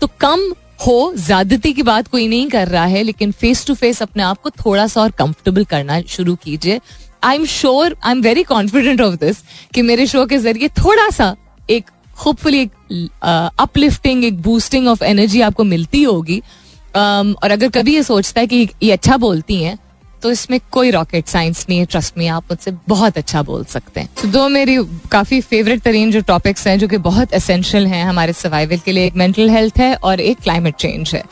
[0.00, 0.52] तो कम
[0.86, 4.40] हो ज्यादती की बात कोई नहीं कर रहा है लेकिन फेस टू फेस अपने आप
[4.40, 6.80] को थोड़ा सा और कंफर्टेबल करना शुरू कीजिए।
[7.22, 9.42] I am sure I am very confident of this
[9.74, 11.36] कि मेरे शो के ज़रिए थोड़ा सा
[11.70, 11.90] एक
[12.26, 12.72] होपफुली एक
[13.58, 16.42] अपलिफ्टिंग एक बूस्टिंग ऑफ़ एनर्जी आपको मिलती होगी।
[16.92, 19.78] Um, और अगर कभी ये सोचता है कि ये अच्छा बोलती हैं
[20.22, 24.00] तो इसमें कोई रॉकेट साइंस नहीं है ट्रस्ट में आप मुझसे बहुत अच्छा बोल सकते
[24.00, 24.76] हैं। तो दो मेरी
[25.10, 29.06] काफ़ी फेवरेट तरीन जो टॉपिक्स हैं, जो कि बहुत असेंशियल हैं हमारे सर्वाइवल के लिए,
[29.06, 31.22] एक मेंटल हेल्थ है और एक क्लाइमेट चेंज है।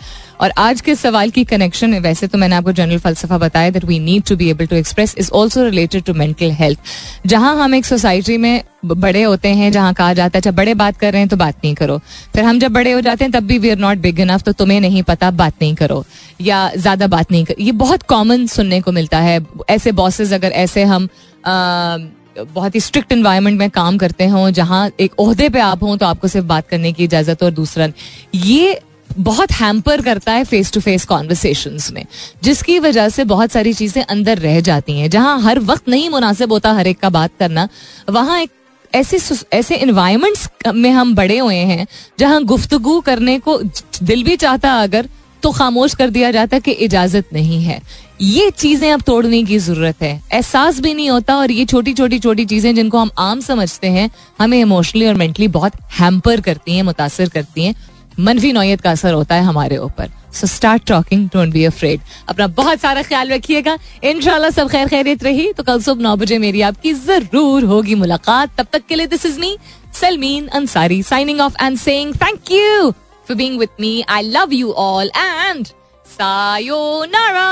[0.40, 3.98] और आज के सवाल की कनेक्शन वैसे तो मैंने आपको जनरल फलसफा बताया that we
[3.98, 6.78] need to be able to express is also related to mental health
[7.26, 10.96] जहाँ हम एक सोसाइटी में बड़े होते हैं जहाँ कहा जाता है अच्छा बड़े बात
[10.96, 11.98] कर रहे हैं तो बात नहीं करो.
[12.34, 14.52] फिर हम जब बड़े हो जाते हैं तब भी we are not big enough तो
[14.52, 16.04] तुम्हें नहीं पता बात नहीं करो.
[16.40, 19.38] या ज़्यादा बात नहीं करो ये बहुत कॉमन सुनने को मिलता है.
[19.70, 21.08] ऐसे बॉसेस अगर ऐसे हम
[21.46, 21.96] आ,
[22.38, 26.06] बहुत ही स्ट्रिक्ट इन्वायरमेंट में काम करते हों जहाँ एक ओहदे पे आप हों तो
[26.06, 27.88] आपको सिर्फ़ बात करने की इजाज़त और दूसरा
[28.34, 28.78] ये
[29.10, 32.04] बहुत हैम्पर करता है फेस टू फेस कॉन्वर्सेशन में,
[32.42, 36.52] जिसकी वजह से बहुत सारी चीज़ें अंदर रह जाती हैं। जहाँ हर वक्त नहीं मुनासिब
[36.52, 37.68] होता हर एक का बात करना,
[38.10, 38.50] वहाँ एक
[38.92, 39.18] ऐसे
[39.52, 41.86] ऐसे इन्वायरमेंट्स में हम बड़े हुए हैं,
[42.18, 43.58] जहाँ गुफ्तगु करने को
[44.02, 45.08] दिल भी चाहता अगर
[45.42, 47.80] तो खामोश कर दिया जाता कि इजाज़त नहीं है।
[48.22, 52.18] ये चीज़ें अब तोड़ने की ज़रूरत है। एहसास भी नहीं होता और ये छोटी छोटी
[52.18, 56.82] छोटी चीज़ें जिनको हम आम समझते हैं, हमें इमोशनली और मेंटली बहुत हैम्पर करती हैं,
[56.82, 57.74] मुतासर करती हैं।
[58.18, 62.46] मनफी नोयत का असर होता है हमारे ऊपर। So start talking don't be afraid अपना
[62.56, 66.60] बहुत सारा ख्याल रखिएगा। इनशाला सब खैर खैरियत रही। तो कल सुबह नौ बजे मेरी
[66.62, 69.56] आपकी ज़रूर होगी मुलाकात। तब तक के लिए this is me
[70.00, 74.72] Salmeen Ansari signing off and saying thank you for being with me I love you
[74.78, 75.66] all and
[76.06, 77.48] sayonara